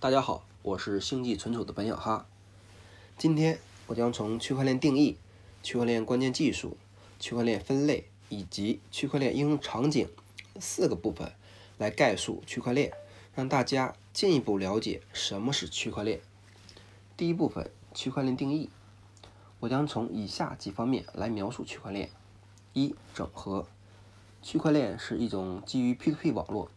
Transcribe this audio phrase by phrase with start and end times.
[0.00, 2.26] 大家好，我是星际存储的本小哈。
[3.18, 5.18] 今天我将从区块链定义、
[5.62, 6.78] 区块链关键技术、
[7.18, 10.08] 区块链分类以及区块链应用场景
[10.58, 11.30] 四个部分
[11.76, 12.90] 来概述区块链，
[13.34, 16.22] 让大家进一步了解什么是区块链。
[17.18, 18.70] 第一部分，区块链定义，
[19.58, 22.08] 我将从以下几方面来描述区块链：
[22.72, 23.66] 一、整合。
[24.40, 26.70] 区块链是一种基于 P2P 网络，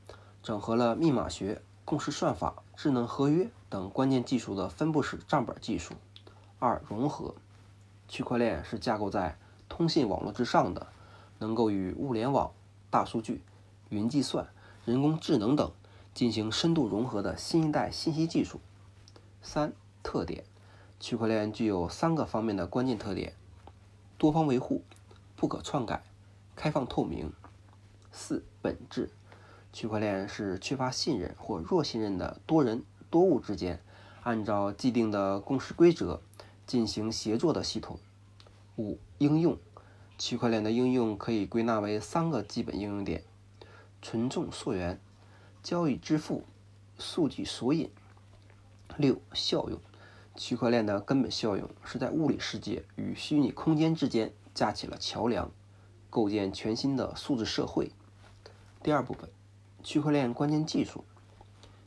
[0.43, 5.93] 整合了密码学、共识算法、智能合约等关键技术的分布式账本技术。
[6.59, 7.35] 二、融合。
[8.07, 9.37] 区块链是架构在
[9.67, 10.87] 通信网络之上的，
[11.39, 12.51] 能够与物联网、
[12.89, 13.41] 大数据、
[13.89, 14.47] 云计算、
[14.85, 15.71] 人工智能等
[16.13, 18.59] 进行深度融合的新一代信息技术。
[19.41, 20.43] 三、特点。
[20.99, 23.35] 区块链具有三个方面的关键特点：
[24.17, 24.83] 多方维护、
[25.35, 26.01] 不可篡改、
[26.55, 27.33] 开放透明。
[28.11, 29.09] 四本质，
[29.73, 33.81] 区块链是缺乏信任或弱信任的多人多物之间，
[34.21, 36.21] 按照既定的共识规则
[36.67, 37.97] 进行协作的系统。
[38.77, 39.57] 五应用，
[40.19, 43.23] 区块链的应用可以归纳为三个基本应用点：
[43.99, 45.01] 存重溯源、
[45.63, 46.43] 交易支付、
[46.99, 47.89] 数据索引。
[48.95, 49.79] 六效用，
[50.35, 55.49] 区块链的根本效用是在物理世界与虚拟空间之间架起了桥梁，
[56.11, 57.91] 构建全新的数字社会。
[58.83, 59.29] 第二部分，
[59.83, 61.03] 区块链关键技术。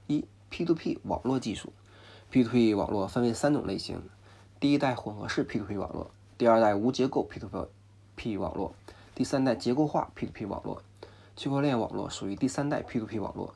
[0.07, 1.73] 一、P2P 网络技术。
[2.31, 4.03] P2P 网络分为三种类型：
[4.61, 8.75] 第一代混合式 P2P 网络，第二代无结构 P2P 网络，
[9.15, 10.83] 第三代结构化 P2P 网络。
[11.37, 13.55] 区块链网络属于第三代 P2P 网络，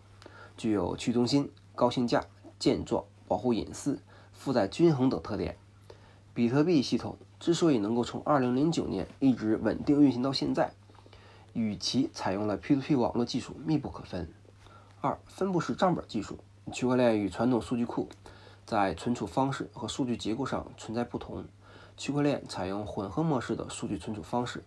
[0.57, 2.25] 具有去中心、高性价、
[2.59, 4.01] 健壮、保护隐私、
[4.33, 5.57] 负载均衡等特点。
[6.33, 10.73] 比特币系统之所以能够从2009年一直稳定运行到现在，
[11.53, 14.33] 与其采用了 P2P 网络技术密不可分。
[15.01, 16.39] 二、分布式账本技术。
[16.73, 18.09] 区块链与传统数据库
[18.65, 21.45] 在存储方式和数据结构上存在不同。
[21.97, 24.63] 区块链采用混合模式的数据存储方式，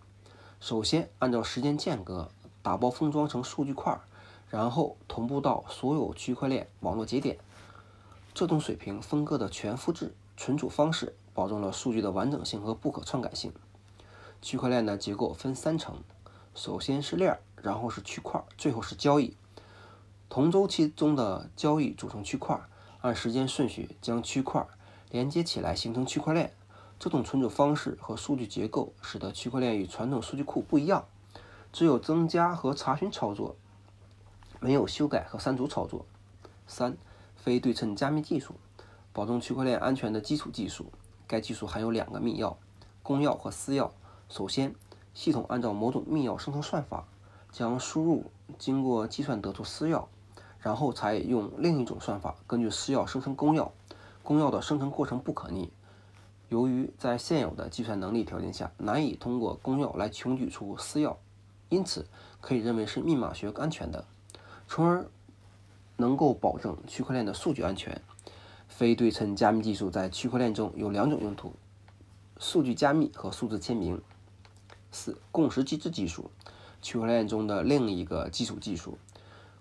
[0.60, 2.28] 首先按照时间间隔
[2.62, 3.98] 打包封装成数据块，
[4.50, 7.38] 然后同步到所有区块链网络节点。
[8.34, 13.52] 这种水平分割的全复制存储方式，保证了数据的完整性和不可篡改性。
[14.42, 15.96] 区块链的结构分三层。
[16.54, 19.36] 首先是链，然后是区块，最后是交易。
[20.28, 22.60] 同周期中的交易组成区块，
[23.00, 24.64] 按时间顺序将区块
[25.10, 26.54] 连接起来形成区块链。
[26.96, 31.04] 这种存储方式和数据结构使得区块链与传统数据库不一样，
[31.72, 33.56] 只有增加和查询操作，
[34.60, 36.06] 没有修改和删除操作。
[36.68, 36.96] 三、
[37.34, 38.54] 非对称加密技术，
[39.12, 40.92] 保证区块链安全的基础技术。
[41.26, 42.54] 该技术含有两个密钥：
[43.02, 43.90] 公钥和私钥。
[44.28, 44.72] 首先。
[45.14, 47.06] 系统按照某种密钥生成算法，
[47.50, 48.24] 将输入
[48.58, 50.04] 经过计算得出私钥，
[50.58, 53.70] 然后采用另一种算法根据私钥生成公钥。
[54.22, 55.70] 公钥的生成过程不可逆，
[56.48, 61.16] 由于在现有的计算能力条件下难以通过公钥来穷举出私钥，
[61.68, 62.06] 因此
[62.40, 64.06] 可以认为是密码学安全的，
[64.66, 65.06] 从而
[65.98, 68.00] 能够保证区块链的数据安全。
[68.66, 71.52] 非对称加密技术在区块链中有两种用途：
[72.38, 74.00] 数据加密和数字签名。
[74.94, 76.30] 四、共识机制技术，
[76.80, 78.96] 区块链中的另一个基础技术。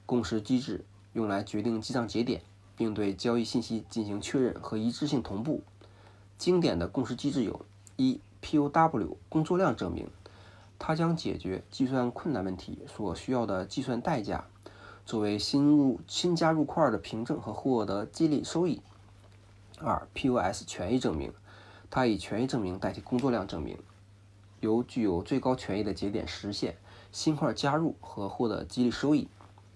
[0.06, 2.42] 共识机制用来决定记账节点，
[2.78, 5.64] 并对交易信息进行确认和一致性同步。
[6.38, 10.08] 经典的共识机制有：一、POW 工作量证明，
[10.78, 14.46] 它将解决计算困难问题所需要的计算代价，
[15.06, 18.82] 作为新入新加入块的凭证和获得激励收益。
[19.80, 21.34] 二、POS 权益证明，
[21.90, 23.78] 它以权益证明代替工作量证明。
[24.66, 26.78] 由具有最高权益的节点实现
[27.12, 29.28] 新块加入和获得激励收益。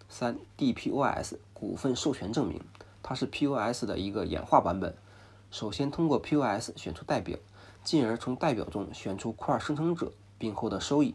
[0.09, 2.61] 三、DPoS 股份授权证明，
[3.03, 4.95] 它是 PoS 的一个演化版本。
[5.51, 7.37] 首先通过 PoS 选出代表，
[7.83, 11.13] 进而从代表中选出块生成者，并获得收益。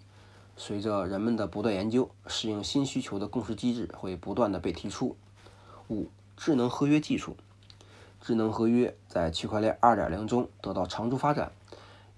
[0.57, 5.17] 随着人们的不断研究，适应新需求的共识机制会不断的被提出。
[5.89, 7.37] 五、智能合约技术，
[8.21, 11.53] 智能合约在区块链2.0中得到长足发展。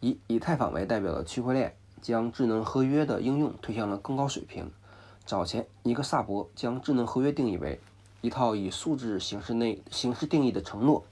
[0.05, 4.71] 以以太坊为代表的区块链将智能合约的应用推向了更高水平。
[5.25, 7.81] 早前，尼克萨博将智能合约定义为
[8.21, 11.07] 一套以数字形式内形式定义的承诺，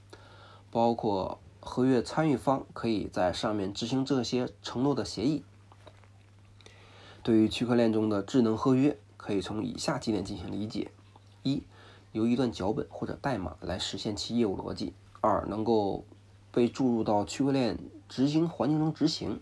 [0.69, 5.43] 包括合约参与方可以在上面执行这些承诺的协议。
[7.23, 10.91] 对于区块链中的智能合约，可以从以下几点进行理解：
[11.41, 11.63] 一、
[12.11, 16.05] 由一段脚本或者代码来实现其业务逻辑；二、能够
[16.51, 17.79] 被注入到区块链。
[18.15, 19.41] 执行环境中执行，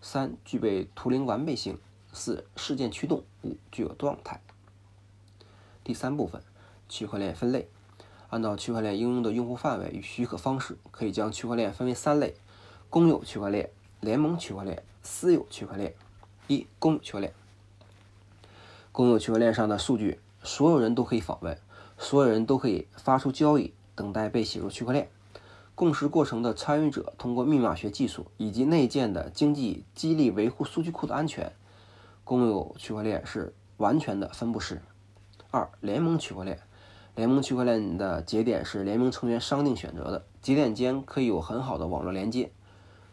[0.00, 1.80] 三具备图灵完备性，
[2.12, 4.40] 四事件驱动，五具有状态。
[5.82, 6.40] 第三部分，
[6.88, 7.68] 区块链分类，
[8.30, 12.36] 按照区块链应用的用户范围与许可方式，可以将区块链分为三类：
[12.88, 13.68] 公有区块链、
[13.98, 15.92] 联盟区块链、私有区块链。
[16.46, 17.34] 一、公有区块链。
[18.92, 21.58] 公有区块链上的数据，所有人都可以访问，
[21.98, 25.10] 所有人都可以发出交易，等待被写入区块链。
[25.82, 31.52] 共识过程的参与者通过密码学技术以及内建的经济激励维护数据库的安全。
[32.22, 34.80] 公有区块链是完全的分布式。
[35.50, 36.60] 二、联盟区块链。
[37.16, 42.52] 联盟区块链的节点是联盟成员商定选择的，节点间可以有很好的网络连接。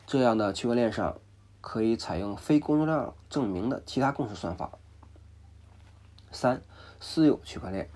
[0.06, 1.18] 这样的区块链上
[1.62, 4.74] 可以采用非工作量证明的其他共识算法。
[6.32, 6.62] 三、
[7.00, 7.90] 私有区块链。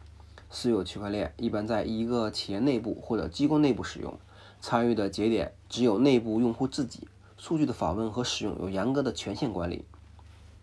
[0.49, 4.17] 私有区块链一般在一个企业内部或者机构内部使用，
[4.65, 7.05] 参与的节点只有内部用户自己，
[7.37, 9.83] 数据的访问和使用有严格的权限管理。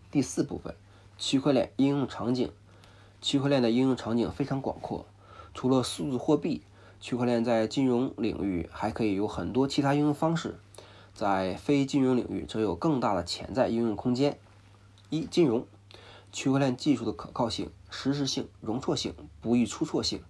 [0.09, 0.73] 第四部分，
[1.19, 2.51] 区块链应用场景。
[3.21, 5.05] 区块链的应用场景非常广阔，
[5.53, 6.63] 除了数字货币，
[6.99, 10.57] 区块链在金融领域还可以有很多其他应用方式，
[11.13, 14.39] 在非金融领域则有更大的潜在应用空间。
[15.11, 15.63] 一、金融。
[16.31, 20.23] 区块链技术的可靠性、实时性、容错性、不易出错性、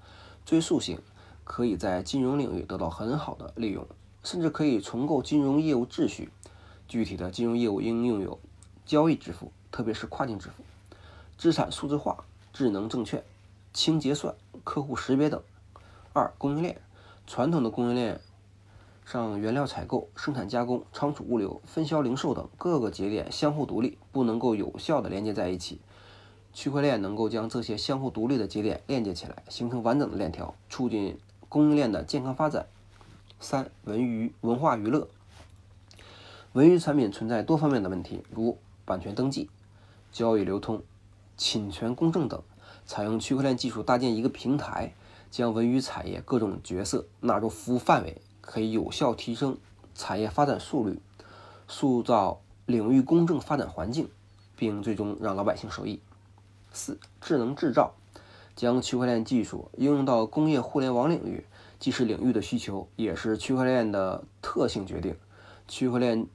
[0.45, 0.99] 追溯性，
[1.43, 3.85] 可以在金融领域得到很好的利用，
[4.23, 6.29] 甚至可以重构金融业务秩序。
[6.87, 8.39] 具体的金融业务应用有
[8.85, 10.63] 交易支付，特别是跨境支付、
[11.37, 13.23] 资产数字化、智能证券、
[13.73, 15.41] 清结算、客户识别等。
[16.13, 16.81] 二、供应链。
[17.27, 18.19] 传统的供应链
[19.05, 25.79] 上，原料采购、生产加工、仓储物流、分销零售等各个节点相互独立，不能够有效的连接在一起。
[26.53, 31.17] 区块链能够将这些相互独立的节点链接起来，形成完整的链条，促进
[31.51, 32.67] 供应链的健康发展。
[33.41, 35.09] 三、文娱文化娱乐，
[36.53, 39.49] 文娱产品存在多方面的问题，如版权登记、
[40.13, 40.81] 交易流通、
[41.35, 42.41] 侵权公正等。
[42.85, 44.93] 采用区块链技术搭建一个平台，
[45.29, 49.57] 将文娱产业各种角色纳入服务范围，可以有效提升
[49.93, 51.01] 产业发展速率，
[51.67, 54.09] 塑造领域公正发展环境，
[54.55, 55.99] 并最终让老百姓受益。
[56.71, 57.93] 四、智能制造，
[58.55, 61.45] 将区块链技术应用到工业互联网领域，
[61.79, 65.15] 既是领域的需求，也是区块链的特性决定。
[65.67, 66.27] 区块链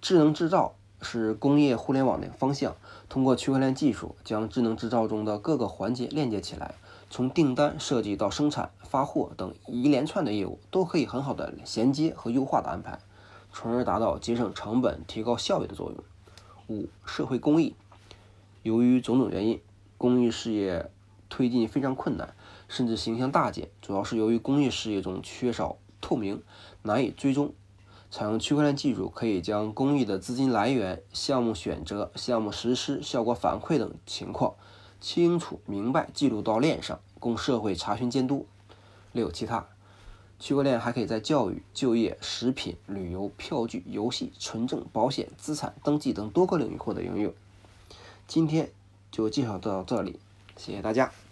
[0.00, 2.76] 智能制造是工业互联网的方向，
[3.08, 6.74] 通过区块链技术，将智能制造中的各个环节链接起来，
[7.08, 12.98] 从订单设计到生产、发货等一连串的业务，都可以很好的衔接和优化的安排，
[13.52, 16.04] 从而达到节省成本、提高效率的作用。
[16.68, 17.74] 五、社会公益。
[18.64, 19.60] 由于种种原因，
[19.96, 20.90] 公益事业
[21.28, 22.34] 推进非常困难，
[22.68, 23.68] 甚至形象大减。
[23.80, 26.42] 主要是由于公益事业中缺少透明，
[26.82, 27.52] 难以追踪。
[28.10, 34.54] 采用区块链技术，可以将公益的资金来源、项目选择、项目实施、效果反馈等情况
[34.98, 38.46] 清楚明白记录到链上，供社会查询监督。
[39.12, 39.68] 六、其他，
[40.38, 47.34] 区块链还可以在教育、就业、食品、旅游、票据、游戏、存证、保险、资产登记等多个领域获得应用。
[48.26, 48.70] 今天
[49.10, 50.18] 就介绍到这里，
[50.58, 51.27] 谢谢大家。